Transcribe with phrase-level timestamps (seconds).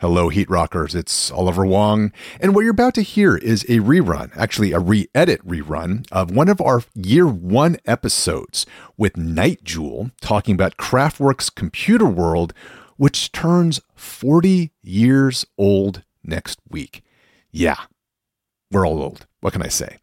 [0.00, 0.94] Hello, Heat Rockers.
[0.94, 2.12] It's Oliver Wang.
[2.38, 6.30] And what you're about to hear is a rerun, actually, a re edit rerun of
[6.30, 8.64] one of our year one episodes
[8.96, 12.54] with Nite Jewel talking about Kraftwerk's Computer World,
[12.96, 17.02] which turns 40 years old next week.
[17.50, 17.86] Yeah,
[18.70, 19.26] we're all old.
[19.40, 19.98] What can I say?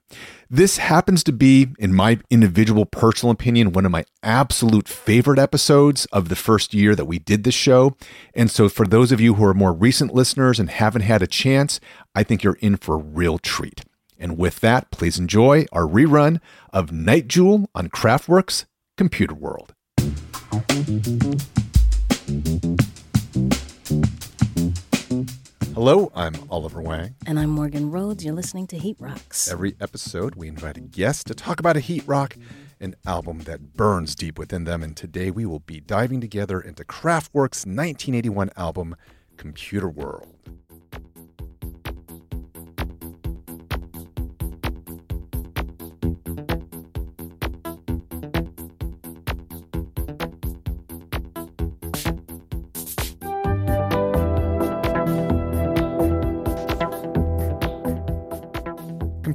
[0.50, 6.06] This happens to be, in my individual personal opinion, one of my absolute favorite episodes
[6.08, 7.98] of the first year that we did this show.
[8.36, 11.28] And so, for those of you who are more recent listeners and haven't had a
[11.28, 11.80] chance,
[12.14, 13.82] I think you're in for a real treat.
[14.20, 16.40] And with that, please enjoy our rerun
[16.72, 18.66] of Nite Jewel on Kraftwerk's
[18.98, 19.74] Computer World.
[25.76, 27.16] Hello, I'm Oliver Wang.
[27.28, 28.24] And I'm Morgan Rhodes.
[28.24, 29.52] You're listening to Heat Rocks.
[29.52, 32.38] Every episode, we invite a guest to talk about a heat rock,
[32.80, 34.82] an album that burns deep within them.
[34.82, 38.96] And today, we will be diving together into Kraftwerk's 1981 album,
[39.36, 40.34] Computer World.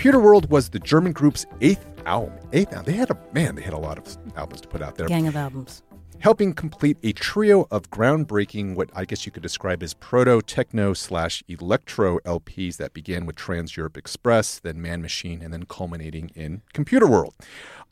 [0.01, 2.33] Computer World was the German group's eighth album.
[2.55, 2.91] Eighth album.
[2.91, 3.55] They had a man.
[3.55, 5.07] They had a lot of albums to put out there.
[5.07, 5.83] Gang of albums.
[6.21, 10.95] Helping complete a trio of groundbreaking, what I guess you could describe as proto techno
[10.95, 16.31] slash electro LPs that began with Trans Europe Express, then Man Machine, and then culminating
[16.35, 17.35] in Computer World.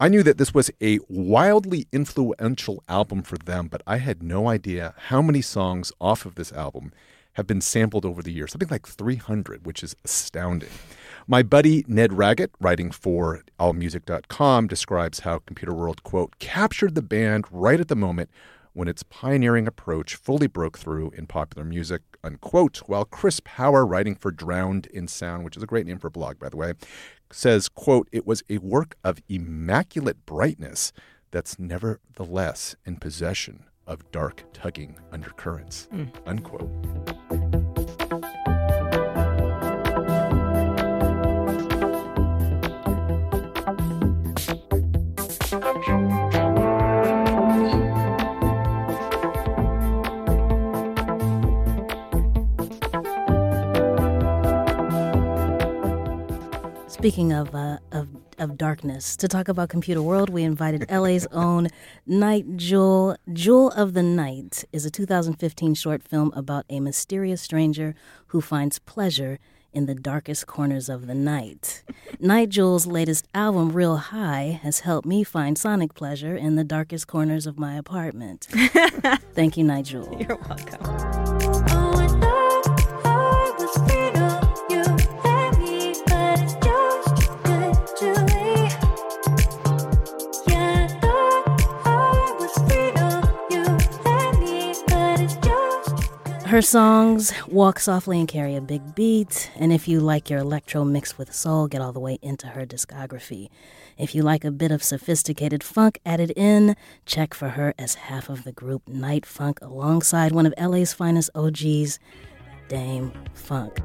[0.00, 4.48] I knew that this was a wildly influential album for them, but I had no
[4.48, 6.90] idea how many songs off of this album
[7.34, 10.70] have been sampled over the years, something like 300, which is astounding.
[11.30, 17.44] My buddy Ned Raggett, writing for allmusic.com, describes how Computer World, quote, captured the band
[17.50, 18.30] right at the moment
[18.72, 24.14] when its pioneering approach fully broke through in popular music, unquote, while Chris Power, writing
[24.14, 26.72] for Drowned in Sound, which is a great name for a blog, by the way,
[27.30, 30.94] says, quote, it was a work of immaculate brightness
[31.30, 36.10] that's nevertheless in possession of dark tugging undercurrents, mm.
[36.24, 36.70] unquote.
[56.98, 61.69] Speaking of, uh, of of darkness, to talk about Computer World, we invited LA's own
[62.06, 63.16] Nite Jewel.
[63.32, 67.94] Jewel of the Night is a 2015 short film about a mysterious stranger
[68.28, 69.38] who finds pleasure
[69.72, 71.84] in the darkest corners of the night.
[72.19, 77.06] Nite Jewel's latest album, Real High, has helped me find sonic pleasure in the darkest
[77.06, 78.48] corners of my apartment.
[79.34, 80.16] Thank you, Nite Jewel.
[80.20, 81.38] You're welcome.
[96.48, 99.50] Her songs walk softly and carry a big beat.
[99.56, 102.64] And if you like your electro mixed with soul, get all the way into her
[102.64, 103.50] discography.
[103.98, 108.31] If you like a bit of sophisticated funk added in, check for her as half
[108.31, 111.98] of the group Nite Funk alongside one of LA's finest OGs,
[112.69, 113.78] Dame Funk.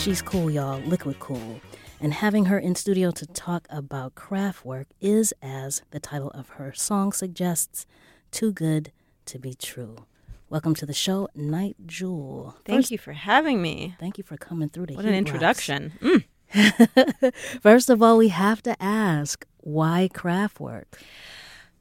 [0.00, 1.60] She's cool, y'all, liquid cool.
[2.00, 6.72] And having her in studio to talk about Kraftwerk is, as the title of her
[6.72, 7.84] song suggests,
[8.30, 8.92] too good
[9.26, 10.06] to be true.
[10.48, 12.56] Welcome to the show, Nite Jewel.
[12.64, 13.94] Thank First, you for having me.
[14.00, 15.92] Thank you for coming through to What an introduction.
[16.52, 17.32] Mm.
[17.62, 20.86] First of all, we have to ask why Kraftwerk?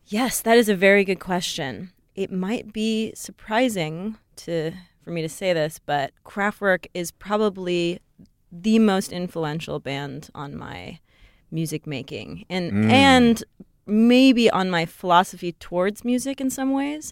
[0.08, 1.94] Yes, that is a very good question.
[2.16, 4.74] It might be surprising to
[5.10, 8.00] for me to say this, but Kraftwerk is probably
[8.52, 11.00] the most influential band on my
[11.52, 12.92] music making and mm.
[12.92, 13.44] and
[13.86, 17.12] maybe on my philosophy towards music in some ways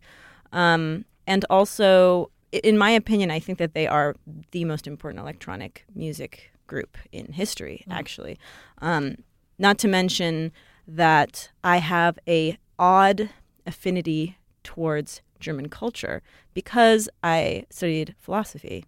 [0.51, 4.15] um, and also in my opinion i think that they are
[4.51, 7.93] the most important electronic music group in history mm.
[7.93, 8.37] actually
[8.79, 9.15] um,
[9.57, 10.51] not to mention
[10.87, 13.29] that i have a odd
[13.65, 16.21] affinity towards german culture
[16.53, 18.85] because i studied philosophy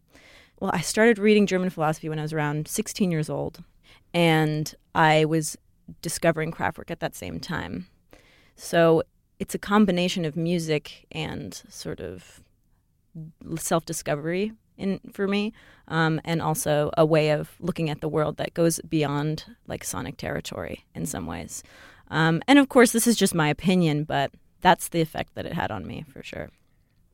[0.60, 3.64] well, I started reading German philosophy when I was around 16 years old,
[4.14, 5.58] and I was
[6.02, 7.88] discovering Kraftwerk at that same time.
[8.56, 9.04] So
[9.40, 12.42] it's a combination of music and sort of
[13.58, 14.52] self discovery
[15.12, 15.54] for me,
[15.88, 20.18] um, and also a way of looking at the world that goes beyond like sonic
[20.18, 21.64] territory in some ways.
[22.10, 24.32] Um, and of course, this is just my opinion, but
[24.62, 26.50] that's the effect that it had on me for sure.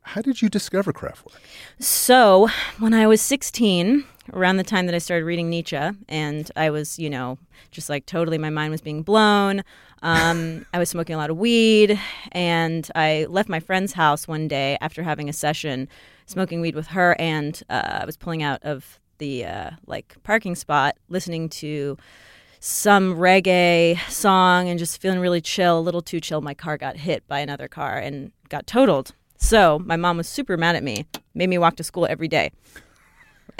[0.05, 1.35] How did you discover Kraftwerk?
[1.79, 2.47] So,
[2.77, 6.99] when I was 16, around the time that I started reading Nietzsche, and I was,
[6.99, 7.39] you know,
[7.71, 9.63] just like totally, my mind was being blown.
[10.03, 11.99] Um, I was smoking a lot of weed,
[12.31, 15.89] and I left my friend's house one day after having a session
[16.27, 20.55] smoking weed with her, and uh, I was pulling out of the uh, like parking
[20.55, 21.97] spot, listening to
[22.59, 26.41] some reggae song and just feeling really chill, a little too chill.
[26.41, 29.13] My car got hit by another car and got totaled.
[29.45, 31.06] So my mom was super mad at me,
[31.36, 32.51] made me walk to school every day.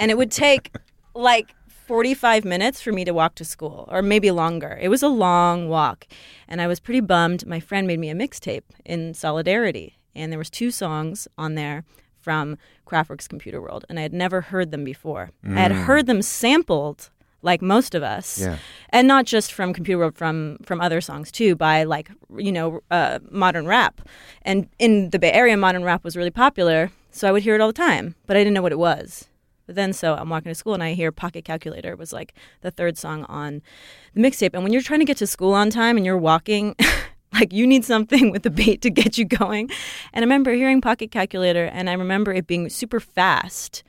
[0.00, 0.74] And it would take
[1.14, 4.76] like 45 minutes for me to walk to school, or maybe longer.
[4.80, 6.08] It was a long walk.
[6.48, 7.46] And I was pretty bummed.
[7.46, 9.94] My friend made me a mixtape in solidarity.
[10.12, 11.84] And there was two songs on there
[12.18, 15.30] from Kraftwerk's Computer World, and I had never heard them before.
[15.44, 15.56] Mm.
[15.56, 17.10] I had heard them sampled
[17.46, 18.58] like most of us, yeah.
[18.90, 22.80] and not just from Computer World, from from other songs too, by like you know
[22.90, 24.02] uh, modern rap.
[24.42, 27.60] And in the Bay Area, modern rap was really popular, so I would hear it
[27.60, 29.28] all the time, but I didn't know what it was.
[29.64, 32.70] But then, so I'm walking to school and I hear Pocket Calculator was like the
[32.70, 33.62] third song on
[34.14, 34.54] the mixtape.
[34.54, 36.76] And when you're trying to get to school on time and you're walking,
[37.32, 39.70] like you need something with the beat to get you going.
[40.12, 43.82] And I remember hearing Pocket Calculator and I remember it being super fast,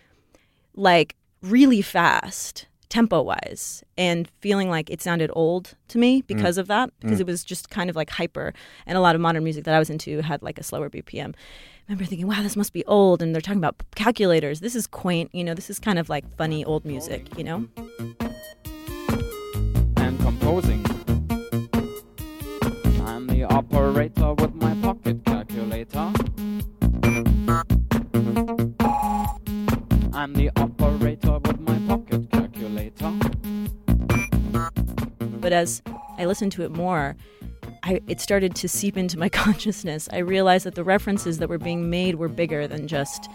[0.74, 6.28] like really fast tempo wise and feeling like it sounded old to me mm.
[6.28, 6.60] because mm.
[6.60, 7.22] of that because mm.
[7.22, 8.54] it was just kind of like hyper
[8.86, 11.34] and a lot of modern music that I was into had like a slower BPM.
[11.36, 14.60] I remember thinking, wow, this must be old and they're talking about calculators.
[14.60, 17.68] This is quaint, you know, this is kind of like funny old music, you know?
[19.95, 20.86] And composing.
[23.06, 26.12] I'm the operator with my pocket calculator.
[30.13, 32.27] I'm the operator with my pocket
[35.40, 35.82] But as
[36.18, 37.16] I listened to it more,
[37.84, 40.10] I, it started to seep into my consciousness.
[40.12, 43.30] I realized that the references that were being made were bigger than just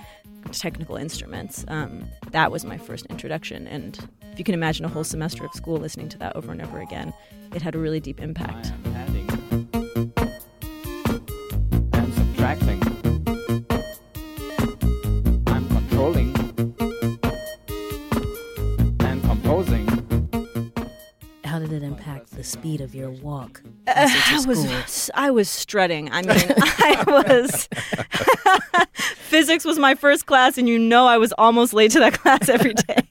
[0.50, 1.64] technical instruments.
[1.68, 3.66] Um, that was my first introduction.
[3.66, 3.98] And
[4.32, 6.80] if you can imagine a whole semester of school listening to that over and over
[6.80, 7.14] again,
[7.54, 8.72] it had a really deep impact.
[22.52, 23.62] Speed of your walk?
[23.86, 26.10] Uh, I was I was strutting.
[26.12, 27.68] I mean, I was
[28.94, 32.48] physics was my first class, and you know I was almost late to that class
[32.48, 33.08] every day.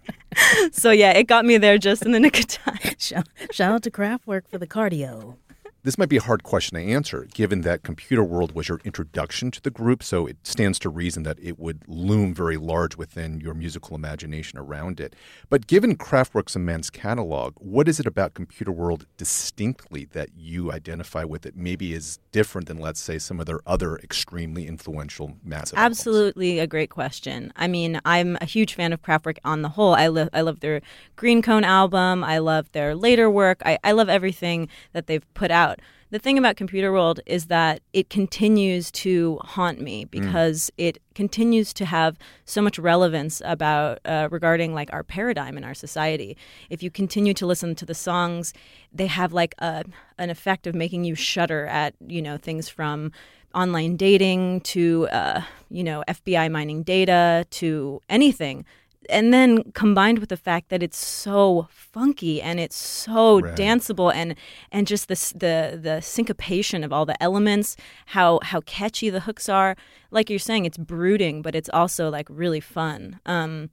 [0.72, 2.80] so yeah, it got me there just in the nick of time.
[2.98, 5.36] Shout, shout out to Kraftwerk for the cardio.
[5.84, 9.50] This might be a hard question to answer, given that Computer World was your introduction
[9.50, 13.40] to the group, so it stands to reason that it would loom very large within
[13.40, 15.16] your musical imagination around it.
[15.50, 21.24] But given Kraftwerk's immense catalog, what is it about Computer World distinctly that you identify
[21.24, 25.80] with that maybe is different than, let's say, some of their other extremely influential massive
[25.80, 26.64] Absolutely albums?
[26.64, 27.52] a great question.
[27.56, 29.96] I mean, I'm a huge fan of Kraftwerk on the whole.
[29.96, 30.82] I, lo- I love their
[31.16, 32.24] Green Cone album.
[32.24, 33.64] I love their later work.
[33.66, 35.71] I, I love everything that they've put out out.
[36.12, 40.12] The thing about Computer World is that it continues to haunt me mm.
[40.12, 40.86] because mm.
[40.86, 45.74] it continues to have so much relevance about uh, regarding like our paradigm in our
[45.74, 46.36] society.
[46.70, 48.54] If you continue to listen to the songs,
[48.92, 49.86] they have like a,
[50.18, 53.14] an effect of making you shudder at you know things from
[53.56, 58.66] online dating to uh, you know FBI mining data to anything
[59.10, 63.56] and then combined with the fact that it's so funky and it's so right.
[63.56, 64.36] danceable and
[64.72, 67.76] and just the the the syncopation of all the elements
[68.08, 69.76] how how catchy the hooks are.
[70.12, 73.20] Like you're saying it's brooding but it's also like really fun.
[73.26, 73.70] Um,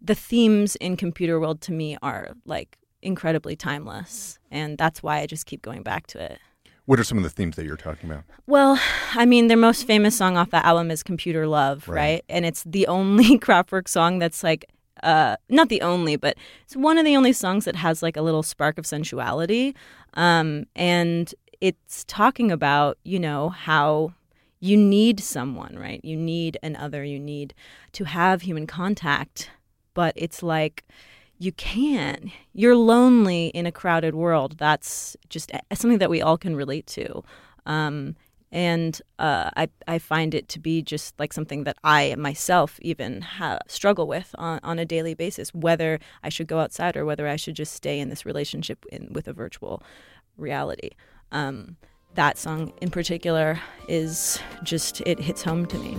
[0.00, 5.26] the themes in computer world to me are like incredibly timeless and that's why I
[5.26, 6.38] just keep going back to it
[6.86, 8.24] what are some of the themes that you're talking about?
[8.46, 8.80] Well,
[9.14, 11.96] I mean, their most famous song off that album is Computer Love, right?
[11.96, 12.24] right?
[12.28, 14.64] And it's the only Kraftwerk song that's like,
[15.02, 18.22] uh, not the only, but it's one of the only songs that has like a
[18.22, 19.74] little spark of sensuality.
[20.14, 24.14] Um, and it's talking about, you know, how
[24.60, 26.00] you need someone, right?
[26.04, 27.52] You need an other, you need
[27.92, 29.50] to have human contact.
[29.92, 30.84] But it's like,
[31.38, 32.32] you can.
[32.52, 34.56] You're lonely in a crowded world.
[34.58, 37.22] That's just something that we all can relate to.
[37.66, 38.16] Um,
[38.52, 43.20] and uh, I, I find it to be just like something that I myself even
[43.20, 47.28] ha- struggle with on, on a daily basis, whether I should go outside or whether
[47.28, 49.82] I should just stay in this relationship in, with a virtual
[50.36, 50.90] reality.
[51.32, 51.76] Um,
[52.14, 55.98] that song in particular is just, it hits home to me.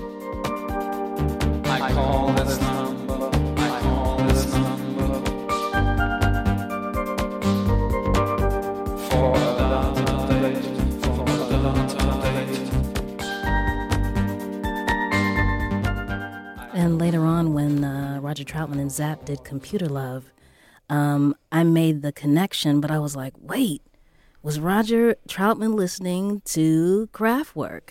[16.97, 20.33] Later on, when uh, Roger Troutman and Zapp did Computer Love,
[20.89, 23.83] um, I made the connection, but I was like, wait,
[24.41, 27.89] was Roger Troutman listening to Kraftwerk?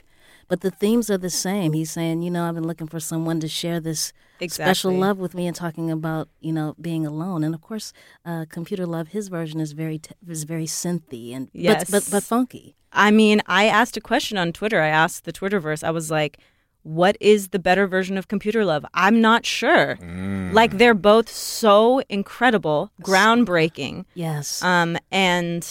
[0.48, 1.72] But the themes are the same.
[1.72, 4.12] He's saying, you know, I've been looking for someone to share this
[4.48, 7.44] special love with me, and talking about, you know, being alone.
[7.44, 7.92] And of course,
[8.24, 11.88] uh, Computer Love, his version is very t- is very synthy and Yes.
[11.88, 12.74] but, but but funky.
[12.92, 14.80] I mean, I asked a question on Twitter.
[14.80, 15.84] I asked the Twitterverse.
[15.84, 16.38] I was like,
[16.86, 18.86] what is the better version of Computer Love?
[18.94, 19.98] I'm not sure.
[20.52, 24.04] Like they're both so incredible, groundbreaking.
[24.14, 24.62] Yes.
[24.62, 25.66] Um and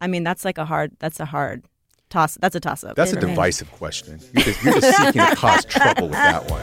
[0.00, 1.64] I mean, that's like a hard that's a hard
[2.10, 2.38] toss.
[2.40, 2.94] That's a toss up.
[2.96, 3.28] That's a It is.
[3.30, 4.20] divisive question.
[4.32, 6.62] You're just, you're just seeking to cause trouble with that one.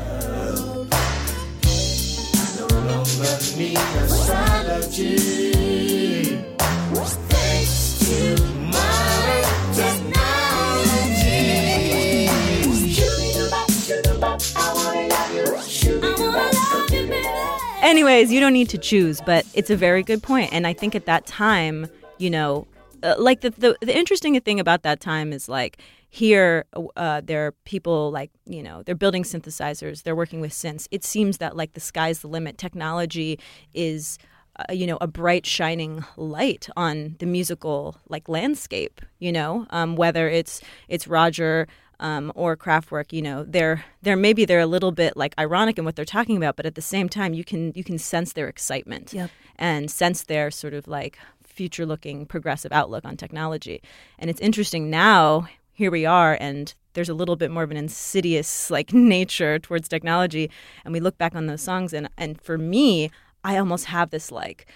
[17.93, 20.51] Anyways, you don't need to choose, but it's a very good point.
[20.51, 21.85] And I think at that time,
[22.17, 22.65] you know,
[23.03, 25.77] uh, like the, the the interesting thing about that time is like
[26.09, 30.87] here uh, there are people like you know they're building synthesizers, they're working with synths.
[30.89, 32.57] It seems that like the sky's the limit.
[32.57, 33.37] Technology
[33.75, 34.17] is
[34.55, 39.01] uh, you know a bright shining light on the musical like landscape.
[39.19, 41.67] You know, um, whether it's it's Roger
[42.03, 42.57] um, or
[42.91, 46.05] work, you know, they're they're maybe they're a little bit like ironic in what they're
[46.17, 49.29] talking about, but at the same time, you can you can sense their excitement Yep.
[49.57, 53.81] and sense their sort of like future looking progressive outlook on technology.
[54.19, 55.47] And it's interesting now.
[55.75, 59.87] Here we are, and there's a little bit more of an insidious like nature towards
[59.87, 60.51] technology.
[60.83, 63.09] And we look back on those songs, and and for me,
[63.45, 64.67] I almost have this like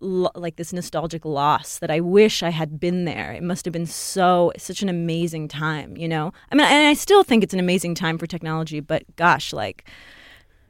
[0.00, 3.32] lo- like this nostalgic loss that I wish I had been there.
[3.32, 6.32] It must have been so such an amazing time, you know.
[6.50, 9.88] I mean, and I still think it's an amazing time for technology, but gosh, like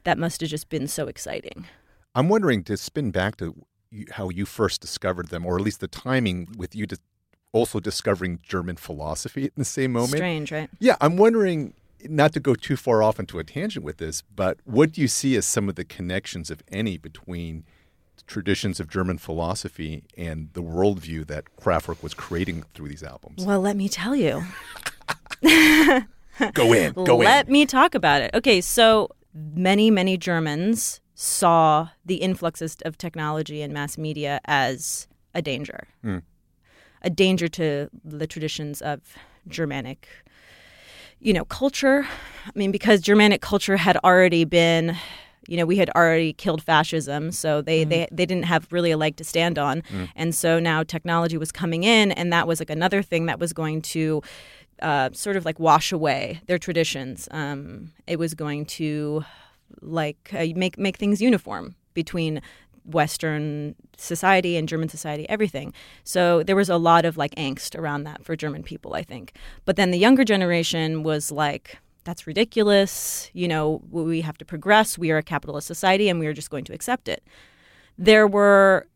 [0.03, 1.65] that must have just been so exciting.
[2.15, 3.53] I'm wondering to spin back to
[4.11, 6.99] how you first discovered them, or at least the timing with you dis-
[7.51, 10.17] also discovering German philosophy in the same moment.
[10.17, 10.69] Strange, right?
[10.79, 14.59] Yeah, I'm wondering, not to go too far off into a tangent with this, but
[14.65, 17.65] what do you see as some of the connections, if any, between
[18.27, 23.45] traditions of German philosophy and the worldview that Kraftwerk was creating through these albums?
[23.45, 24.43] Well, let me tell you.
[26.53, 27.51] Go in, go Let in.
[27.51, 28.29] me talk about it.
[28.33, 35.41] Okay, so many, many Germans saw the influxes of technology and mass media as a
[35.41, 36.19] danger, hmm.
[37.01, 39.01] a danger to the traditions of
[39.47, 40.07] Germanic,
[41.19, 42.05] you know, culture.
[42.45, 44.95] I mean, because Germanic culture had already been.
[45.47, 48.97] You know, we had already killed fascism, so they, they, they didn't have really a
[48.97, 49.81] leg to stand on.
[50.15, 53.53] And so now technology was coming in, and that was like another thing that was
[53.53, 54.21] going to
[54.81, 57.27] uh, sort of like wash away their traditions.
[57.31, 59.23] Um, it was going to
[59.81, 62.41] like uh, make make things uniform between
[62.85, 65.73] Western society and German society, everything.
[66.03, 69.33] So there was a lot of like angst around that for German people, I think.
[69.65, 73.29] But then the younger generation was like, that's ridiculous.
[73.33, 74.97] You know, we have to progress.
[74.97, 77.23] We are a capitalist society and we are just going to accept it.
[77.97, 78.87] There were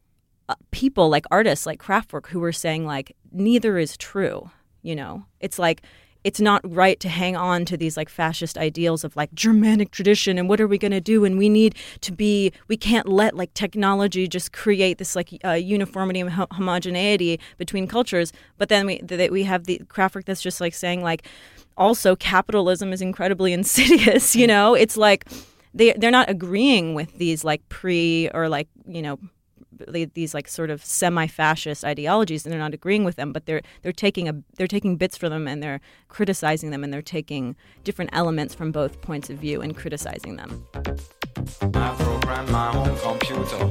[0.49, 4.49] uh, people like artists like Kraftwerk who were saying like neither is true
[4.81, 5.81] you know it's like
[6.23, 10.37] it's not right to hang on to these like fascist ideals of like germanic tradition
[10.37, 13.35] and what are we going to do and we need to be we can't let
[13.35, 18.85] like technology just create this like uh, uniformity and ho- homogeneity between cultures but then
[18.85, 21.27] we we have the Kraftwerk that's just like saying like
[21.77, 25.25] also capitalism is incredibly insidious you know it's like
[25.73, 29.17] they they're not agreeing with these like pre or like you know
[30.13, 33.91] these like sort of semi-fascist ideologies and they're not agreeing with them but they're they're
[33.91, 38.11] taking a they're taking bits from them and they're criticizing them and they're taking different
[38.13, 40.63] elements from both points of view and criticizing them
[41.73, 43.67] I my own computer.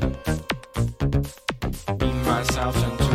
[1.97, 3.10] Beam myself into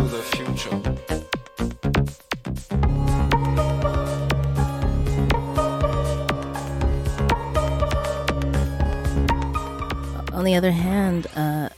[10.45, 11.69] the other hand, uh,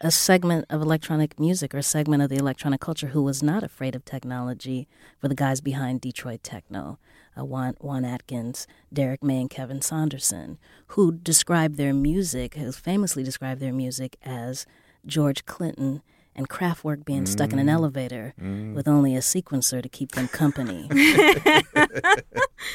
[0.00, 3.62] a segment of electronic music or a segment of the electronic culture who was not
[3.62, 4.88] afraid of technology
[5.22, 6.98] were the guys behind Detroit Techno,
[7.38, 10.58] uh, Juan, Juan Atkins, Derrick May, and Kevin Saunderson,
[10.88, 14.66] who described their music, who famously described their music as
[15.06, 16.02] George Clinton
[16.36, 18.34] and Kraftwerk being stuck in an elevator
[18.74, 20.88] with only a sequencer to keep them company.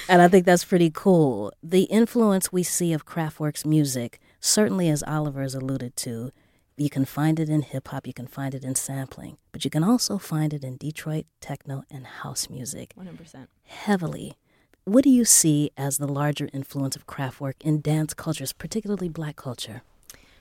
[0.08, 1.52] and I think that's pretty cool.
[1.62, 6.32] The influence we see of Kraftwerk's music, certainly as Oliver has alluded to,
[6.78, 9.72] you can find it in hip hop, you can find it in sampling, but you
[9.72, 13.48] can also find it in Detroit techno and house music 100%.
[13.66, 14.38] heavily.
[14.86, 19.36] What do you see as the larger influence of Kraftwerk in dance cultures, particularly black
[19.36, 19.84] culture?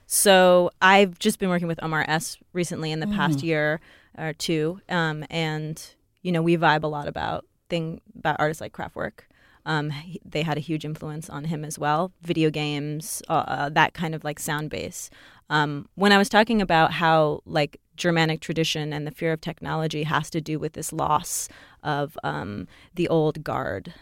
[0.07, 3.79] So I've just been working with Omar S recently in the past year
[4.17, 5.79] or two, um, and
[6.23, 9.19] you know we vibe a lot about thing about artists like Kraftwerk.
[9.65, 12.11] Um, he- they had a huge influence on him as well.
[12.21, 15.09] Video games, uh, uh, that kind of like sound base.
[15.49, 20.03] Um, when I was talking about how like Germanic tradition and the fear of technology
[20.03, 21.49] has to do with this loss
[21.83, 23.93] of um, the old guard,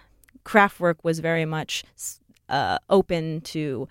[0.45, 1.83] Kraftwerk was very much
[2.49, 3.87] uh, open to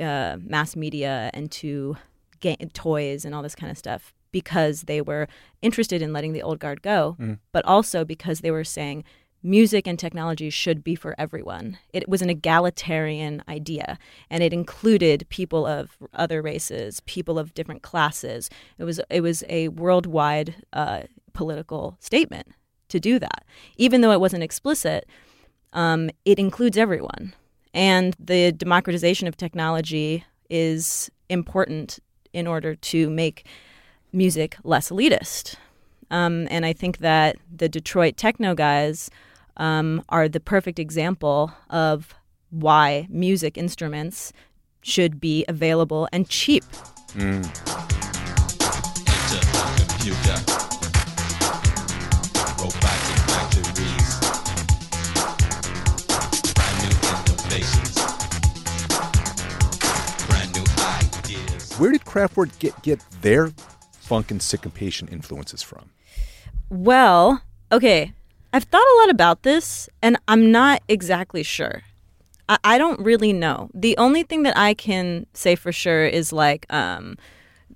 [0.00, 1.96] uh, mass media and to
[2.40, 5.26] ga- toys and all this kind of stuff because they were
[5.60, 7.16] interested in letting the old guard go,
[7.52, 9.04] but also because they were saying
[9.42, 11.78] music and technology should be for everyone.
[11.92, 17.82] It was an egalitarian idea, and it included people of other races, people of different
[17.82, 18.50] classes.
[18.78, 22.48] It was it was a worldwide uh, political statement
[22.88, 23.44] to do that,
[23.76, 25.08] even though it wasn't explicit.
[25.72, 27.34] Um, it includes everyone,
[27.72, 32.00] and the democratization of technology is important
[32.32, 33.46] in order to make
[34.12, 35.56] music less elitist.
[36.10, 39.10] Um, and I think that the Detroit techno guys
[39.56, 42.14] um, are the perfect example of
[42.50, 44.32] why music instruments
[44.82, 46.64] should be available and cheap.
[50.00, 50.36] computer.
[52.58, 54.20] Robotic factories.
[56.54, 57.94] Brand new innovations.
[60.26, 61.78] Brand new ideas.
[61.78, 63.52] Where did Kraftwerk get get their
[63.92, 65.90] funk and syncopation influences from?
[66.70, 68.12] Well, okay.
[68.52, 71.82] I've thought a lot about this, and I'm not exactly sure.
[72.48, 73.70] I, I don't really know.
[73.74, 77.16] The only thing that I can say for sure is like, um,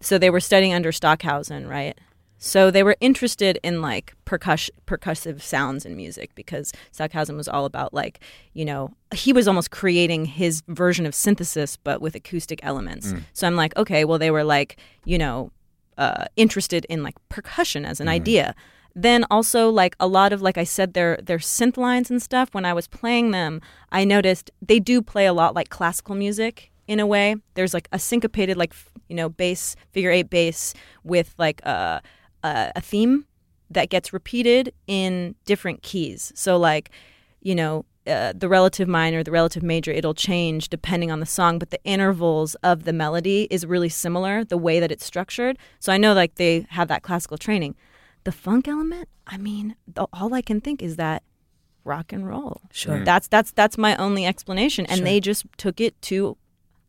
[0.00, 1.96] so they were studying under Stockhausen, right?
[2.38, 7.64] So they were interested in like percussion, percussive sounds in music because Stockhausen was all
[7.64, 8.20] about like,
[8.53, 13.14] you know, he was almost creating his version of synthesis but with acoustic elements.
[13.33, 15.53] So I'm like, okay, well they were like, you know,
[15.96, 18.55] uh, interested in like percussion as an idea.
[18.94, 22.50] Then also like a lot of like I said their their synth lines and stuff.
[22.52, 26.70] When I was playing them, I noticed they do play a lot like classical music
[26.87, 27.37] in a way.
[27.54, 28.74] There's like a syncopated like
[29.09, 32.02] you know bass figure eight bass with like a
[32.44, 33.26] a, a theme
[33.70, 36.33] that gets repeated in different keys.
[36.37, 36.90] So like
[37.40, 41.59] you know uh, the relative minor, the relative major, it'll change depending on the song,
[41.59, 45.59] but the intervals of the melody is really similar, the way that it's structured.
[45.80, 47.74] So I know like they have that classical training.
[48.25, 51.23] The funk element, I mean, the, all I can think is that
[51.85, 52.63] rock and roll.
[52.73, 52.99] Sure.
[52.99, 53.05] Mm.
[53.05, 56.37] That's that's that's my only explanation, and they just took it to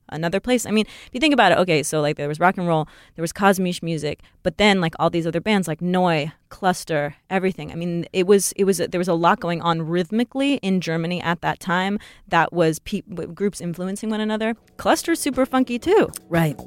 [0.10, 0.66] another place.
[0.66, 2.88] I mean, if you think about it, okay, so like there was rock and roll,
[3.16, 7.72] there was Cosmic music, but then like all these other bands like Neu, Cluster, everything.
[7.72, 11.22] I mean, it was it was there was a lot going on rhythmically in Germany
[11.22, 14.56] at that time that was pe- groups influencing one another.
[14.78, 16.10] Cluster's super funky too.
[16.30, 16.60] Right.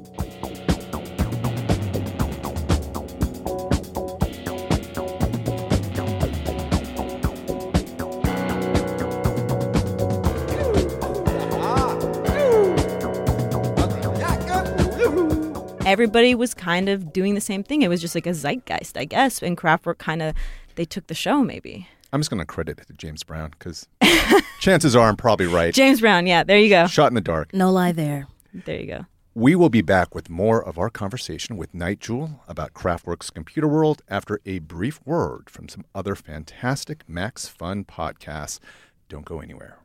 [15.89, 17.81] Everybody was kind of doing the same thing.
[17.81, 19.41] It was just like a zeitgeist, I guess.
[19.41, 20.35] And Kraftwerk kind of
[20.75, 21.87] they took the show maybe.
[22.13, 23.87] I'm just going to credit it to James Brown because
[24.59, 25.73] chances are I'm probably right.
[25.73, 26.85] James Brown, yeah, there you go.
[26.85, 27.55] Shot in the dark.
[27.55, 28.27] No lie there.
[28.53, 29.05] There you go.
[29.33, 33.67] We will be back with more of our conversation with Nite Jewel about Kraftwerk's computer
[33.67, 38.59] world after a brief word from some other fantastic Max Fun podcasts.
[39.07, 39.79] Don't go anywhere.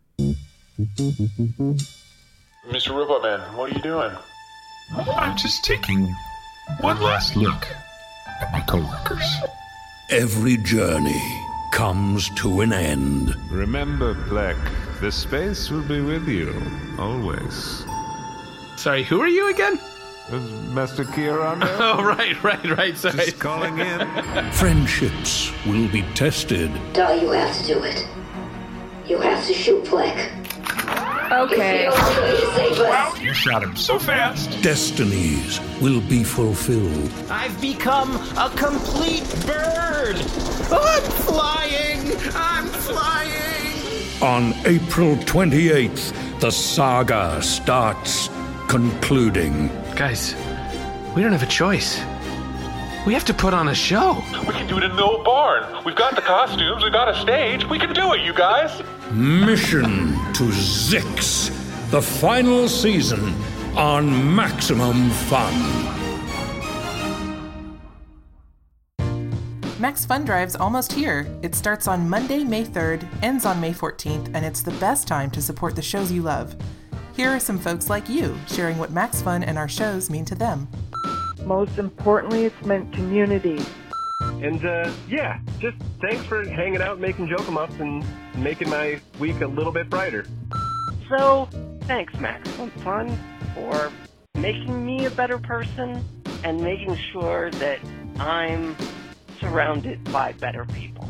[2.68, 2.90] Mr.
[2.90, 4.14] Robot Man, what are you doing?
[4.96, 6.14] I'm just taking
[6.80, 7.66] one last look
[8.40, 9.24] at my coworkers.
[10.10, 11.20] Every journey
[11.72, 13.34] comes to an end.
[13.50, 14.56] Remember, Black,
[15.00, 16.54] the space will be with you,
[16.98, 17.84] always.
[18.76, 19.80] Sorry, who are you again?
[20.30, 21.62] Is Master Kieran?
[21.64, 22.96] Oh, right, right, right.
[22.96, 23.16] Sorry.
[23.16, 24.08] Just calling in.
[24.52, 26.70] Friendships will be tested.
[26.92, 28.06] Doll, you have to do it.
[29.06, 30.43] You have to shoot Pleck.
[31.32, 31.86] Okay.
[31.86, 33.20] It's the only way to save us.
[33.20, 34.62] You shot him so fast.
[34.62, 37.10] Destinies will be fulfilled.
[37.30, 40.16] I've become a complete bird.
[40.70, 42.12] I'm flying.
[42.34, 44.22] I'm flying.
[44.22, 48.28] On April 28th, the saga starts
[48.68, 49.68] concluding.
[49.96, 50.34] Guys,
[51.14, 51.98] we don't have a choice.
[53.06, 54.22] We have to put on a show.
[54.46, 55.84] We can do it in the old barn.
[55.84, 57.64] We've got the costumes, we've got a stage.
[57.66, 58.82] We can do it, you guys.
[59.12, 61.48] Mission to Zyxx,
[61.92, 63.20] the final season
[63.76, 65.54] on Maximum Fun.
[69.78, 71.24] Max Fun Drive's almost here.
[71.42, 75.30] It starts on Monday, May 3rd, ends on May 14th, and it's the best time
[75.30, 76.56] to support the shows you love.
[77.14, 80.34] Here are some folks like you sharing what Max Fun and our shows mean to
[80.34, 80.66] them.
[81.44, 83.64] Most importantly, it's meant community.
[84.44, 88.04] And uh, yeah, just thanks for hanging out, making joke 'em ups, and
[88.36, 90.26] making my week a little bit brighter.
[91.08, 91.48] So,
[91.84, 92.46] thanks, Max.
[92.50, 93.18] Fun Fun,
[93.54, 93.90] for
[94.34, 96.04] making me a better person
[96.44, 97.78] and making sure that
[98.18, 98.76] I'm
[99.40, 101.08] surrounded by better people.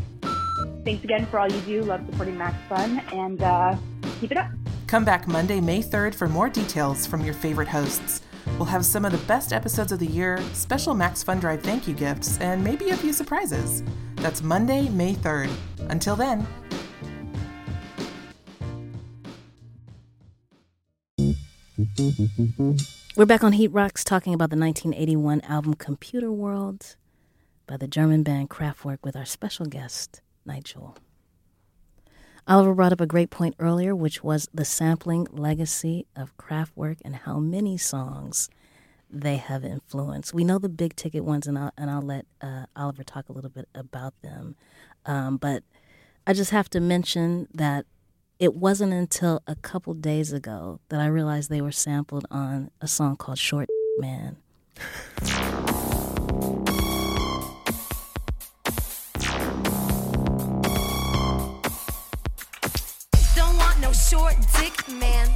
[0.85, 1.83] Thanks again for all you do.
[1.83, 3.77] Love supporting Max Fun, and uh,
[4.21, 4.49] keep it up.
[4.87, 8.23] Come back Monday, May 3rd for more details from your favorite hosts.
[8.57, 11.89] We'll have some of the best episodes of the year, special Max Fun Drive thank
[11.89, 13.83] you gifts, and maybe a few surprises.
[14.17, 15.51] That's Monday, May 3rd.
[15.91, 16.47] Until then,
[23.17, 26.97] We're back on Heat Rocks talking about the 1981 album Computer World
[27.67, 30.97] by the German band Kraftwerk with our special guest, Nite Jewel.
[32.47, 37.17] Oliver brought up a great point earlier, which was the sampling legacy of Kraftwerk and
[37.17, 38.51] how many songs
[39.09, 40.35] they have influenced.
[40.35, 43.33] We know the big ticket ones, and I'll, and I'll let uh, Oliver talk a
[43.33, 44.57] little bit about them.
[45.07, 45.63] Um, but
[46.27, 47.87] I just have to mention that
[48.39, 52.89] it wasn't until a couple days ago that I realized they were sampled on a
[52.89, 54.37] song called Short Man.
[64.11, 65.29] short dick man.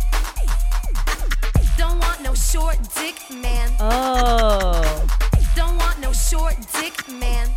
[1.76, 3.70] Don't want no short dick man.
[3.81, 5.07] Oh.
[5.54, 7.48] Don't want no short dick man.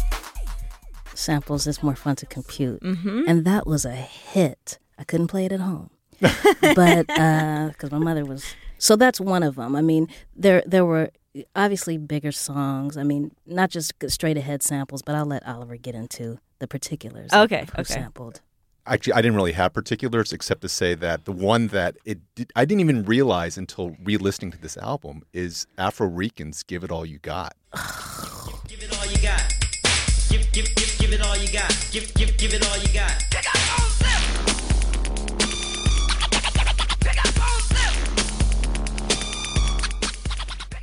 [1.14, 2.82] Samples is more fun to compute.
[2.82, 3.26] Mhm.
[3.28, 4.80] And that was a hit.
[4.98, 5.90] I couldn't play it at home.
[6.22, 8.46] but because my mother was
[8.78, 11.10] so that's one of them i mean there there were
[11.56, 15.96] obviously bigger songs i mean not just straight ahead samples but i'll let oliver get
[15.96, 17.94] into the particulars Okay, of who okay.
[17.96, 18.42] sampled
[18.92, 22.52] Actually, I didn't really have particulars except to say that the one that it did,
[22.58, 27.06] I didn't even realize until re-listening to this album is Afro Rican's "Give It All
[27.06, 27.56] You Got."
[28.68, 29.54] Give it all you got.
[30.28, 31.70] Give, give, give, give it all you got.
[31.92, 33.24] Give, give, give it all you got.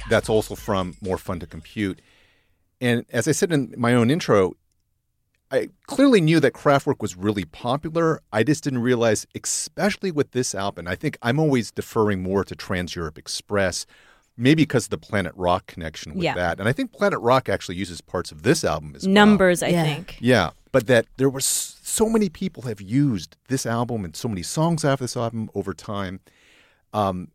[0.09, 2.01] That's also from More Fun to Compute.
[2.81, 4.55] And as I said in my own intro,
[5.51, 8.21] I clearly knew that Kraftwerk was really popular.
[8.33, 12.55] I just didn't realize, especially with this album, I think I'm always deferring more to
[12.55, 13.87] Trans Europe Express,
[14.37, 16.35] maybe because of the Planet Rock connection with Yeah.
[16.35, 16.61] that.
[16.61, 19.15] And I think Planet Rock actually uses parts of this album as well.
[19.15, 20.19] Numbers, I think.
[20.21, 24.43] Yeah, but that there was so many people have used this album and so many
[24.43, 26.21] songs off this album over time.
[26.93, 27.29] Um,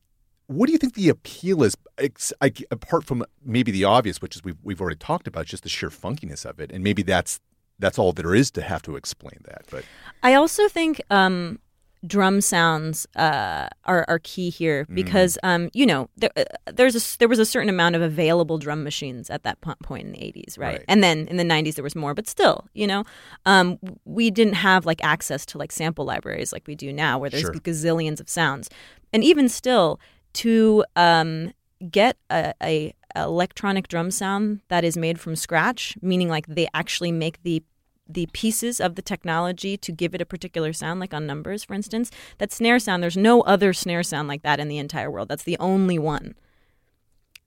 [0.48, 1.76] what do you think the appeal is?
[1.98, 5.64] Ex- I, apart from maybe the obvious, which is we've we've already talked about, just
[5.64, 7.40] the sheer funkiness of it, and maybe that's
[7.80, 9.64] that's all there is to have to explain that.
[9.72, 9.84] But
[10.22, 11.60] I also think um,
[12.06, 14.96] drum sounds uh, are are key here Mm.
[14.96, 18.58] because um, you know there, uh, there's a there was a certain amount of available
[18.58, 20.78] drum machines at that point in the 80s, right?
[20.78, 20.86] Right.
[20.88, 23.04] And then in the 90s there was more, but still, you know,
[23.46, 27.30] um, we didn't have like access to like sample libraries like we do now, where
[27.30, 27.54] there's Sure.
[27.54, 28.70] gazillions of sounds,
[29.14, 30.00] and even still
[30.34, 31.54] to um,
[31.90, 37.12] get a, a electronic drum sound that is made from scratch, meaning like they actually
[37.12, 37.64] make the
[38.08, 41.74] the pieces of the technology to give it a particular sound, like on numbers, for
[41.74, 42.12] instance.
[42.38, 45.30] That snare sound, there's no other snare sound like that in the entire world.
[45.30, 46.36] That's the only one.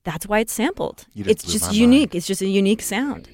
[0.05, 1.07] That's why it's sampled.
[1.15, 2.15] Just It's just unique.
[2.15, 3.29] It's just a unique sound.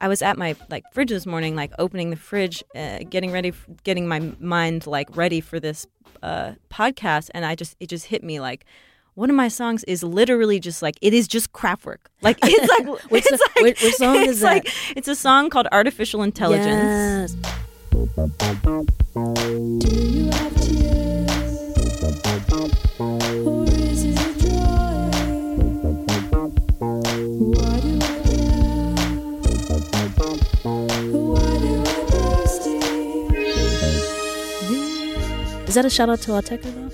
[0.00, 3.50] I was at my like fridge this morning, like opening the fridge, uh, getting ready,
[3.50, 5.86] f- getting my mind like ready for this
[6.22, 8.64] uh, podcast, and I just it just hit me like
[9.14, 11.98] one of my songs is literally just like it is just Kraftwerk.
[12.22, 14.64] Like it's like Which it's so- like, which- which song it's is that?
[14.64, 17.36] like it's a song called Artificial Intelligence.
[17.36, 17.60] Yes.
[35.70, 36.90] Is that a shout out to Autechre though?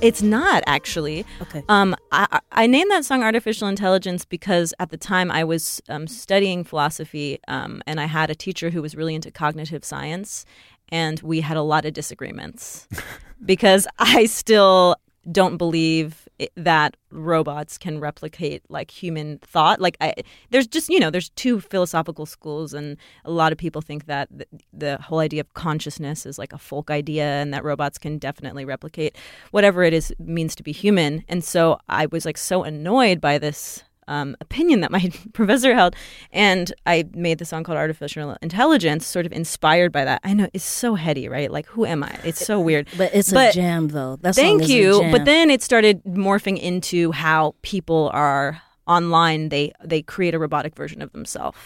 [0.00, 1.26] It's not actually.
[1.42, 1.64] Okay.
[1.68, 5.82] Um, I, I I named that song "Artificial Intelligence" because at the time I was
[5.88, 10.46] um, studying philosophy, um, and I had a teacher who was really into cognitive science,
[10.90, 12.86] and we had a lot of disagreements
[13.44, 14.94] because I still
[15.30, 19.80] don't believe it, that robots can replicate like human thought.
[19.80, 20.14] Like, I,
[20.50, 24.28] there's just you know, there's two philosophical schools, and a lot of people think that
[24.30, 28.18] the, the whole idea of consciousness is like a folk idea, and that robots can
[28.18, 29.16] definitely replicate
[29.50, 31.24] whatever it is means to be human.
[31.28, 35.94] And so I was like so annoyed by this um, opinion that my professor held,
[36.32, 40.20] and I made the song called "Artificial Intelligence," sort of inspired by that.
[40.24, 41.50] I know it's so heady, right?
[41.50, 42.18] Like, who am I?
[42.24, 42.88] It's so weird.
[43.00, 44.16] But it's a jam, though.
[44.16, 45.00] That thank you.
[45.10, 49.48] But then it started morphing into how people are online.
[49.48, 51.58] They they create a robotic version of themselves.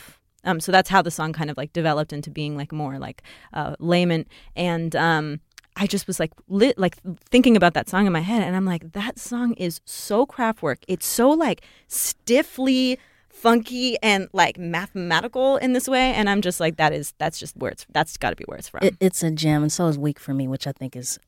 [0.44, 3.22] Um, so that's how the song kind of like developed into being like more like
[3.52, 5.40] uh, layman and um,
[5.76, 6.96] I just was like lit, like
[7.30, 10.78] thinking about that song in my head, and I'm like, that song is so Kraftwerk.
[10.86, 16.76] It's so like stiffly funky and like mathematical in this way, and I'm just like,
[16.76, 18.84] that is that's just where it's that's got to be where it's from.
[18.84, 21.18] It, it's a gem, and so is Weak for me, which I think is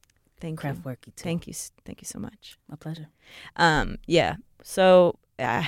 [0.41, 0.93] Thank craft you.
[0.95, 1.13] too.
[1.17, 1.55] Thank you,
[1.85, 2.59] thank you so much.
[2.69, 3.09] My pleasure.
[3.57, 4.37] Um, yeah.
[4.63, 5.65] So uh,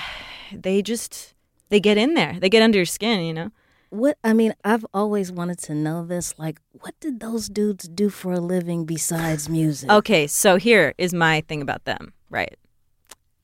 [0.53, 1.33] they just
[1.69, 2.37] they get in there.
[2.39, 3.51] They get under your skin, you know.
[3.89, 6.35] What I mean, I've always wanted to know this.
[6.37, 9.89] Like, what did those dudes do for a living besides music?
[9.89, 12.55] Okay, so here is my thing about them, right?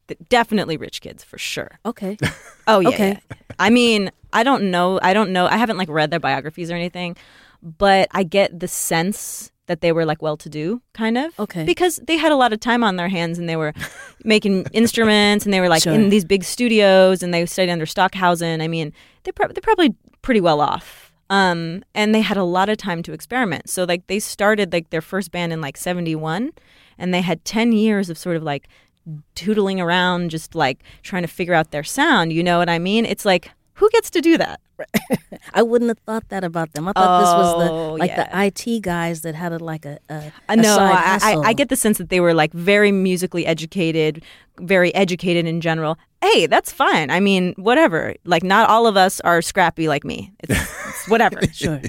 [0.07, 1.79] Th- Definitely rich kids for sure.
[1.85, 2.17] Okay.
[2.67, 2.89] Oh yeah.
[2.89, 3.09] Okay.
[3.29, 3.37] yeah.
[3.59, 4.99] I mean, I don't know.
[5.03, 5.45] I don't know.
[5.45, 7.15] I haven't like read their biographies or anything,
[7.61, 11.39] but I get the sense that they were like well-to-do, kind of.
[11.39, 11.63] Okay.
[11.63, 13.71] Because they had a lot of time on their hands, and they were
[14.23, 15.93] making instruments, and they were like Sure.
[15.93, 18.61] in these big studios, and they studied under Stockhausen.
[18.61, 18.91] I mean,
[19.25, 19.93] they pro- they're probably
[20.25, 21.13] pretty well off.
[21.29, 23.69] Um, and they had a lot of time to experiment.
[23.69, 26.51] So like they started like their first band in like 71
[26.97, 28.67] and they had 10 years of sort of like
[29.35, 33.05] tootling around just like trying to figure out their sound, you know what I mean?
[33.05, 34.59] It's like who gets to do that?
[35.53, 36.87] I wouldn't have thought that about them.
[36.87, 38.45] I thought this was the Oh, like yeah.
[38.45, 41.35] the IT guys that had a, like a, a, Uh, a no, I, I.
[41.49, 44.23] I get the sense that they were like very musically educated,
[44.59, 45.97] very educated in general.
[46.21, 47.09] Hey, that's fine.
[47.11, 48.15] I mean, whatever.
[48.25, 50.33] Like, not all of us are scrappy like me.
[50.39, 51.39] It's, it's whatever.
[51.53, 51.81] Sure.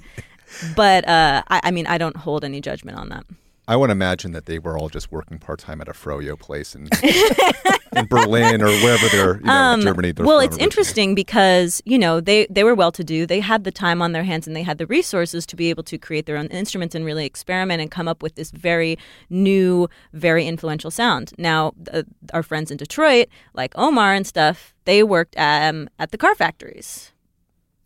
[0.75, 3.25] But uh, I, I mean, I don't hold any judgment on that.
[3.68, 6.38] I want to imagine that they were all just working part time at a froyo
[6.38, 6.88] place in,
[7.96, 10.12] in Berlin or wherever they're, you know, Germany.
[10.12, 13.26] They're Um, well, it's interesting because you know they they were well to do.
[13.26, 15.83] They had the time on their hands and they had the resources to be able
[15.85, 18.98] to create their own instruments and really experiment and come up with this very
[19.31, 21.33] new, very influential sound.
[21.37, 26.18] Now, uh, our friends in Detroit, like Omar and stuff, they worked um, at the
[26.18, 27.12] car factories.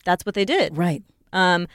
[0.05, 0.77] That's what they did.
[0.77, 1.03] Right.
[1.33, 1.67] Um,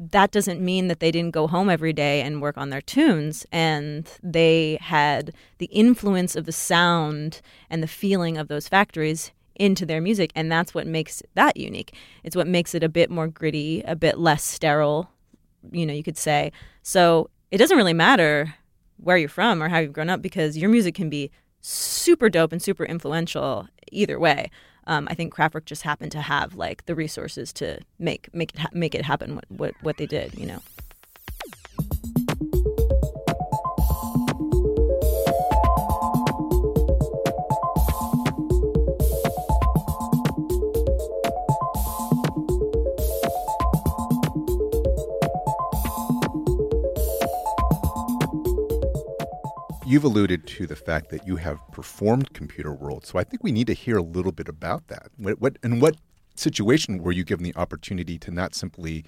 [0.00, 3.46] that doesn't mean that they didn't go home every day and work on their tunes.
[3.52, 9.84] And they had the influence of the sound and the feeling of those factories into
[9.84, 10.32] their music.
[10.34, 11.94] And that's what makes that unique.
[12.24, 15.10] It's what makes it a bit more gritty, a bit less sterile,
[15.70, 16.50] you know, you could say.
[16.82, 18.54] So it doesn't really matter
[18.96, 22.52] where you're from or how you've grown up because your music can be super dope
[22.52, 24.50] and super influential either way.
[24.86, 28.58] Um, I think Kraftwerk just happened to have like the resources to make make it
[28.58, 30.60] ha- make it happen what, what what they did, you know.
[49.90, 53.50] You've alluded to the fact that you have performed Computer World, so I think we
[53.50, 55.08] need to hear a little bit about that.
[55.16, 55.96] What, what in what
[56.36, 59.04] situation were you given the opportunity to not simply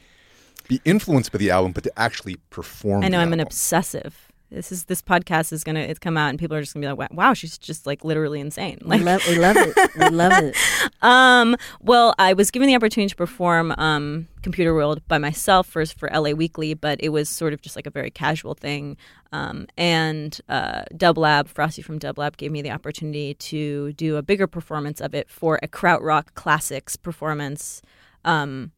[0.66, 3.05] be influenced by the album, but to actually perform?
[3.05, 4.32] I know I'm an obsessive.
[4.53, 6.93] This is this podcast is gonna it's come out and people are just gonna be
[6.95, 8.79] like, wow, she's just like literally insane.
[8.83, 9.77] We Like, love, we love it.
[9.99, 10.57] We love it.
[11.03, 15.99] um, well, I was given the opportunity to perform um, Computer World by myself first
[15.99, 18.99] for LA Weekly, but it was sort of just like a very casual thing.
[19.33, 24.47] Um, and uh, Dublab, Frosty from Dublab, gave me the opportunity to do a bigger
[24.47, 27.81] performance of it for a Krautrock Classics performance.
[28.25, 28.73] Um,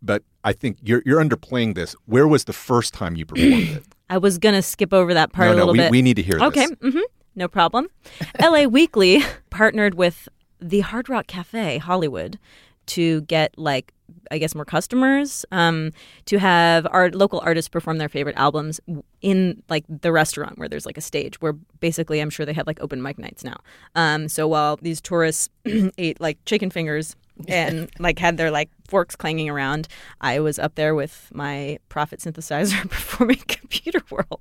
[0.00, 1.96] But I think you're you're underplaying this.
[2.06, 3.84] Where was the first time you performed it?
[4.08, 5.90] I was gonna skip over that part No, a no, little we- bit.
[5.90, 6.92] we need to hear Okay, this.
[6.94, 7.00] hmm
[7.34, 7.88] no problem.
[8.40, 10.28] LA Weekly partnered with
[10.60, 12.38] the Hard Rock Cafe Hollywood
[12.86, 13.92] to get like
[14.30, 15.90] I guess more customers um,
[16.26, 18.80] to have our local artists perform their favorite albums
[19.20, 22.66] in like the restaurant where there's like a stage where basically I'm sure they have
[22.68, 23.56] like open mic nights now.
[23.96, 25.48] Um, so while these tourists
[25.98, 27.16] ate like chicken fingers
[27.48, 29.88] and like had their like forks clanging around,
[30.20, 34.40] I was up there with my Prophet synthesizer performing Computer World.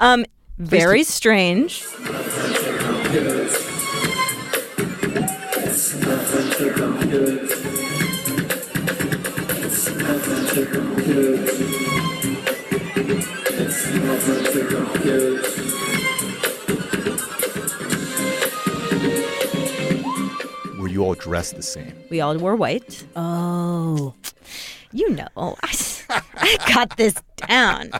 [0.00, 0.24] Um,
[0.58, 1.84] Very strange.
[20.96, 21.92] You all dressed the same?
[22.10, 23.04] We all wore white.
[23.14, 24.14] Oh.
[24.92, 27.14] You know, I, I got this
[27.48, 27.90] down.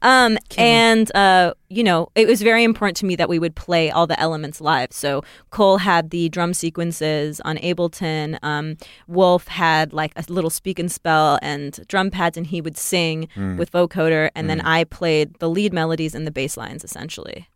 [0.00, 3.90] Um, and, uh, you know, it was very important to me that we would play
[3.90, 4.90] all the elements live.
[4.92, 8.38] So Cole had the drum sequences on Ableton.
[8.42, 12.78] Um, Wolf had like a little speak and spell and drum pads, and he would
[12.78, 13.58] sing Mm.
[13.58, 14.30] with vocoder.
[14.34, 14.66] And then Mm.
[14.66, 17.48] I played the lead melodies and the bass lines, essentially.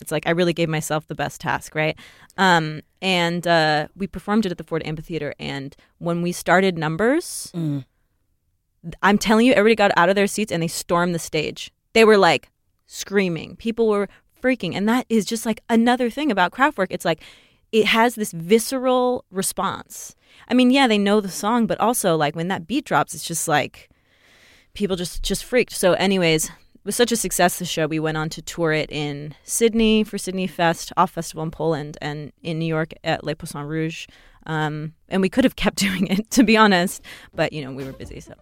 [0.00, 1.96] It's like I really gave myself the best task, right?
[2.36, 5.34] Um, and uh, we performed it at the Ford Amphitheater.
[5.38, 7.50] And when we started numbers,
[9.02, 11.72] I'm telling you, everybody got out of their seats and they stormed the stage.
[11.92, 12.50] They were like
[12.86, 13.56] screaming.
[13.56, 14.08] People were
[14.42, 14.74] freaking.
[14.74, 16.88] And that is just like another thing about Kraftwerk.
[16.90, 17.22] It's like
[17.72, 20.14] it has this visceral response.
[20.48, 23.26] I mean, yeah, they know the song, but also like when that beat drops, it's
[23.26, 23.88] just like
[24.74, 25.72] people just just freaked.
[25.72, 26.50] So, anyways,
[26.84, 27.58] was such a success.
[27.58, 31.42] The show we went on to tour it in Sydney for Sydney Fest, off festival
[31.42, 34.06] in Poland, and in New York at Le Poisson Rouge.
[34.46, 37.02] Um, and we could have kept doing it, to be honest,
[37.34, 38.20] but you know we were busy.
[38.20, 38.34] So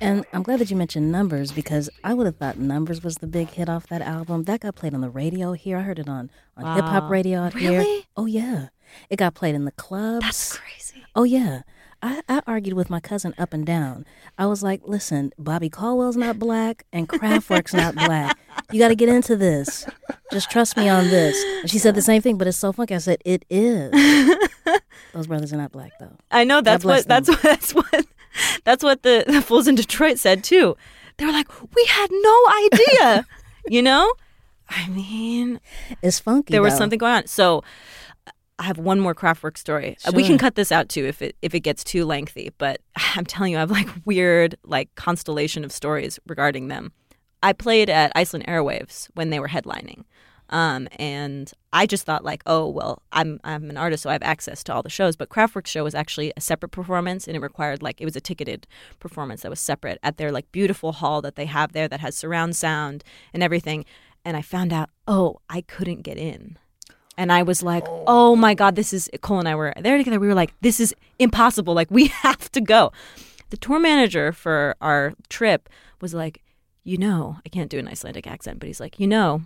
[0.00, 3.26] And I'm glad that you mentioned Numbers because I would have thought Numbers was the
[3.26, 4.44] big hit off that album.
[4.44, 5.78] That got played on the radio here.
[5.78, 7.84] I heard it on, on hip hop radio out here.
[8.16, 8.68] Oh, yeah.
[9.08, 10.24] It got played in the clubs.
[10.24, 11.04] That's crazy.
[11.14, 11.62] Oh, yeah.
[12.02, 14.04] I, I argued with my cousin up and down.
[14.36, 18.36] I was like, listen, Bobby Caldwell's not black and Kraftwerk's not black.
[18.70, 19.86] You got to get into this.
[20.30, 21.42] Just trust me on this.
[21.62, 22.94] And she said the same thing, but it's so funky.
[22.94, 23.92] I said, it is.
[25.14, 26.16] Those brothers are not black, though.
[26.30, 28.06] I know that's what that's what that's what
[28.64, 30.76] that's what the, the fools in Detroit said too.
[31.16, 33.26] They were like, "We had no idea,"
[33.68, 34.12] you know.
[34.68, 35.60] I mean,
[36.02, 36.52] it's funky.
[36.52, 36.78] There was though.
[36.78, 37.26] something going on.
[37.26, 37.62] So,
[38.58, 39.96] I have one more Kraftwerk story.
[40.06, 42.52] Uh, We can cut this out too if it if it gets too lengthy.
[42.58, 42.80] But
[43.14, 46.92] I'm telling you, I have like weird like constellation of stories regarding them.
[47.42, 50.04] I played at Iceland Airwaves when they were headlining.
[50.50, 54.22] Um, and I just thought like, oh well, I'm I'm an artist, so I have
[54.22, 55.16] access to all the shows.
[55.16, 58.20] But Kraftwerk's show was actually a separate performance, and it required like it was a
[58.20, 58.66] ticketed
[59.00, 62.16] performance that was separate at their like beautiful hall that they have there that has
[62.16, 63.02] surround sound
[63.34, 63.84] and everything.
[64.24, 66.58] And I found out, oh, I couldn't get in.
[67.16, 70.20] And I was like, oh my God, this is Cole and I were there together.
[70.20, 71.74] We were like, this is impossible.
[71.74, 72.92] Like, we have to go.
[73.50, 75.68] The tour manager for our trip
[76.00, 76.42] was like,
[76.84, 79.42] you know, I can't do an Icelandic accent, but he's like, you know,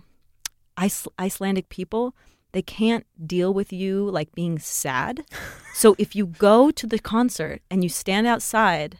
[1.19, 2.15] Icelandic people,
[2.51, 5.23] they can't deal with you like being sad.
[5.73, 8.97] so if you go to the concert and you stand outside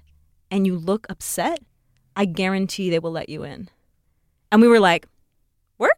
[0.49, 1.59] and you look upset,
[2.15, 3.69] I guarantee they will let you in.
[4.51, 5.07] And we were like,
[5.77, 5.97] work?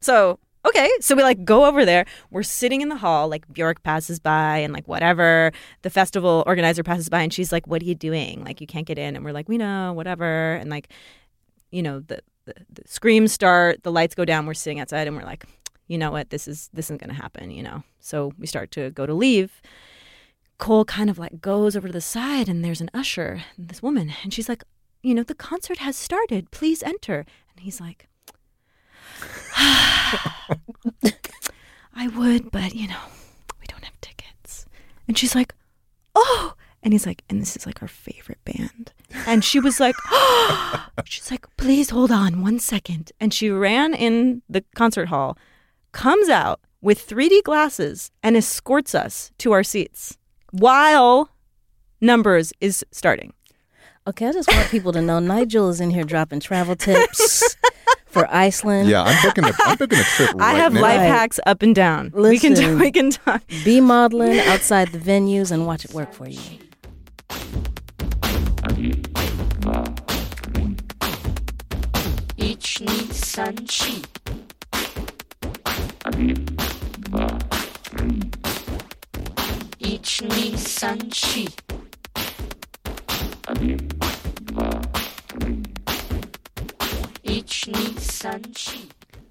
[0.00, 0.88] So, okay.
[1.00, 2.06] So we like go over there.
[2.30, 5.52] We're sitting in the hall, like Bjork passes by and like whatever.
[5.82, 8.44] The festival organizer passes by and she's like, What are you doing?
[8.44, 9.16] Like, you can't get in.
[9.16, 10.54] And we're like, We know, whatever.
[10.54, 10.88] And like,
[11.70, 12.54] you know, the, the,
[12.86, 14.46] screams start, the lights go down.
[14.46, 15.44] We're sitting outside and we're like,
[15.88, 16.30] You know what?
[16.30, 17.82] This is, this isn't to happen, you know?
[18.00, 19.60] So we start to go to leave.
[20.58, 24.12] Cole kind of like goes over to the side and there's an usher, this woman,
[24.22, 24.62] and she's like,
[25.02, 26.50] you know, the concert has started.
[26.50, 27.24] Please enter.
[27.50, 28.08] And he's like,
[29.56, 30.58] ah,
[31.94, 33.00] I would, but you know,
[33.60, 34.66] we don't have tickets.
[35.08, 35.54] And she's like,
[36.14, 36.54] oh.
[36.82, 38.92] And he's like, and this is like our favorite band.
[39.26, 39.94] And she was like,
[41.04, 43.12] she's like, please hold on one second.
[43.20, 45.36] And she ran in the concert hall,
[45.92, 50.16] comes out with 3D glasses, and escorts us to our seats
[50.52, 51.30] while
[52.00, 53.32] Numbers is starting.
[54.06, 57.54] Okay, I just want people to know Nigel is in here dropping travel tips
[58.06, 58.88] for Iceland.
[58.88, 60.80] Yeah, I'm booking a, I'm booking a trip I have now.
[60.80, 62.10] life hacks up and down.
[62.14, 62.78] we can Listen.
[62.78, 63.42] we can talk.
[63.64, 66.40] Be modeling outside the venues and watch it work for you.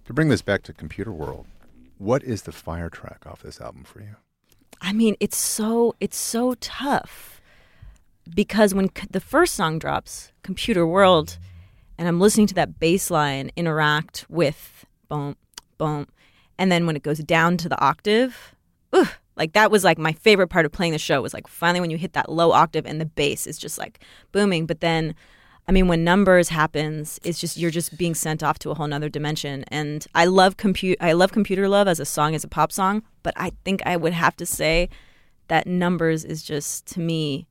[0.05, 1.47] To bring this back to computer world,
[1.97, 4.15] what is the fire track off this album for you?
[4.79, 7.38] I mean, it's so it's so tough
[8.33, 11.37] because when c- the first song drops, Computer World,
[11.97, 15.35] and I'm listening to that bass line interact with boom,
[15.77, 16.07] boom,
[16.57, 18.55] and then when it goes down to the octave,
[19.39, 21.89] like that was like my favorite part of playing the show was like finally when
[21.89, 24.03] you hit that low octave and the bass is just like
[24.33, 24.65] booming.
[24.65, 25.15] But then,
[25.67, 28.87] I mean, when numbers happens, it's just you're just being sent off to a whole
[28.87, 29.63] nother dimension.
[29.69, 33.03] And I love compute, I love Computer Love as a song, as a pop song,
[33.23, 34.89] but I think I would have to say
[35.47, 37.47] that numbers is just to me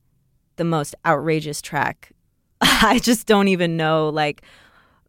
[0.59, 2.11] the most outrageous track.
[2.61, 4.43] I just don't even know like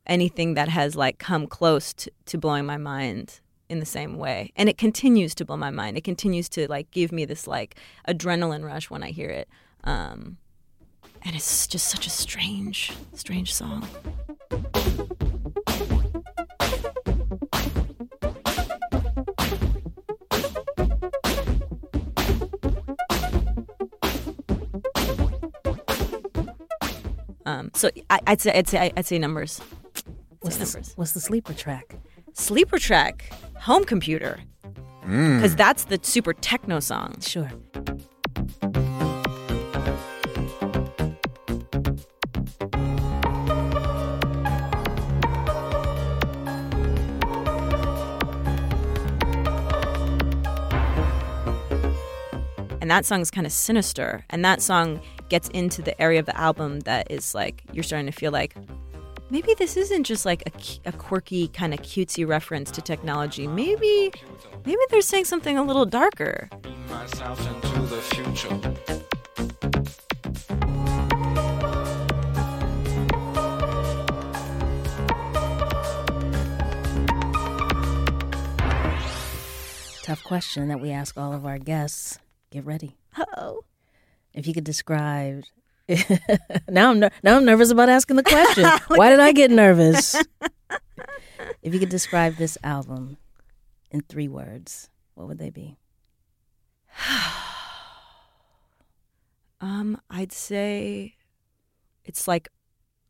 [0.06, 4.52] anything that has like come close to, to blowing my mind in the same way.
[4.56, 5.98] And it continues to blow my mind.
[5.98, 7.74] It continues to like give me this like
[8.08, 9.48] adrenaline rush when I hear it.
[9.84, 10.38] Um,
[11.22, 13.86] and it's just such a strange, strange song.
[27.50, 29.60] Um, so I, I'd say I'd say I'd say numbers.
[30.40, 30.92] What's the, numbers.
[30.96, 31.96] what's the sleeper track?
[32.34, 34.38] Sleeper track, home computer,
[35.04, 35.36] Mm.
[35.38, 37.14] because that's the super techno song.
[37.20, 37.50] Sure.
[52.80, 56.26] and that song is kind of sinister and that song gets into the area of
[56.26, 58.54] the album that is like you're starting to feel like
[59.30, 64.12] maybe this isn't just like a, a quirky kind of cutesy reference to technology maybe
[64.66, 66.50] maybe they're saying something a little darker
[66.90, 69.00] myself into the future.
[80.02, 82.18] Tough question that we ask all of our guests.
[82.50, 82.96] Get ready.
[83.36, 83.62] oh
[84.34, 85.44] If you could describe.
[86.68, 88.64] now I'm ner- now I'm nervous about asking the question.
[88.88, 90.14] Why did I get nervous?
[91.62, 93.16] if you could describe this album
[93.90, 95.76] in three words, what would they be?
[99.62, 101.14] um i'd say
[102.04, 102.48] it's like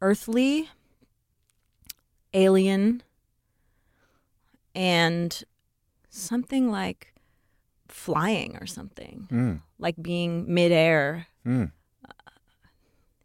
[0.00, 0.68] earthly
[2.34, 3.02] alien
[4.74, 5.44] and
[6.08, 7.09] something like
[7.90, 9.60] flying or something Mm.
[9.78, 11.72] like being midair Mm.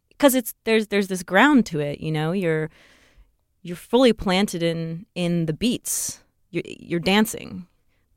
[0.09, 2.69] because it's there's there's this ground to it you know you're
[3.61, 7.67] you're fully planted in in the beats you're, you're dancing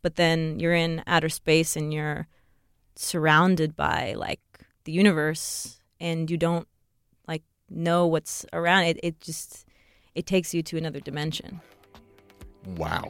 [0.03, 2.27] but then you're in outer space and you're
[2.97, 4.41] surrounded by like
[4.85, 6.67] the universe and you don't
[7.27, 9.65] like know what's around it it just
[10.15, 11.61] it takes you to another dimension
[12.77, 13.09] Wow.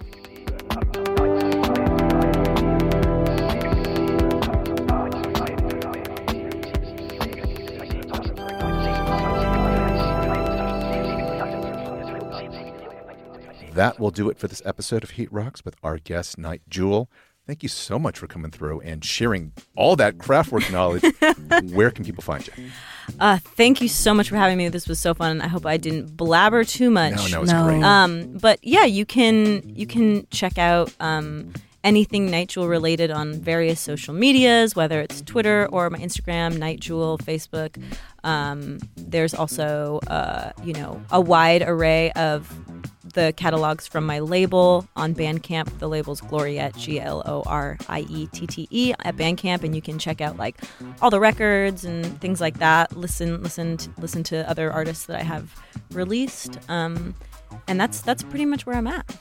[13.78, 17.08] That will do it for this episode of Heat Rocks with our guest, Nite Jewel.
[17.46, 21.04] Thank you so much for coming through and sharing all that Kraftwerk knowledge.
[21.72, 22.52] Where can people find you?
[23.20, 24.68] Uh, thank you so much for having me.
[24.68, 25.40] This was so fun.
[25.40, 27.14] I hope I didn't blabber too much.
[27.14, 27.64] No, no, it's No.
[27.66, 27.82] great.
[27.84, 31.52] Um, but yeah, you can you can check out um,
[31.84, 36.80] anything Nite Jewel related on various social medias, whether it's Twitter or my Instagram, Nite
[36.80, 37.80] Jewel, Facebook.
[38.24, 42.52] Um, there's also uh, you know a wide array of
[43.12, 45.78] the catalogs from my label on Bandcamp.
[45.78, 49.74] The label's Gloriette, G L O R I E T T E at Bandcamp, and
[49.74, 50.56] you can check out like
[51.00, 52.96] all the records and things like that.
[52.96, 55.54] Listen, listen, to, listen to other artists that I have
[55.90, 57.14] released, um,
[57.66, 59.16] and that's that's pretty much where I'm at.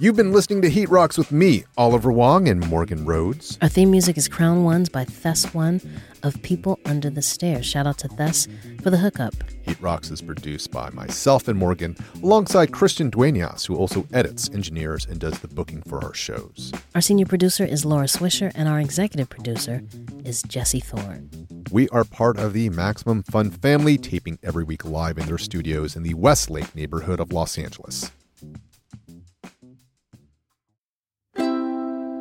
[0.00, 3.58] You've been listening to Heat Rocks with me, Oliver Wang, and Morgan Rhodes.
[3.60, 5.80] Our theme music is Crown Ones by Thes One
[6.22, 7.66] of People Under the Stairs.
[7.66, 8.46] Shout out to Thes
[8.80, 9.34] for the hookup.
[9.62, 15.04] Heat Rocks is produced by myself and Morgan, alongside Christian Duenas, who also edits, engineers,
[15.04, 16.72] and does the booking for our shows.
[16.94, 19.82] Our senior producer is Laura Swisher, and our executive producer
[20.24, 21.28] is Jesse Thorne.
[21.72, 25.96] We are part of the Maximum Fun family, taping every week live in their studios
[25.96, 28.12] in the Westlake neighborhood of Los Angeles.